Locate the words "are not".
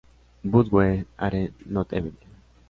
1.19-1.93